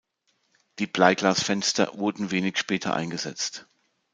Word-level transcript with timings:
Die 0.79 0.87
Bleiglasfenster 0.87 1.95
wurden 1.95 2.31
wenig 2.31 2.57
später 2.57 2.95
eingesetzt. 2.95 3.67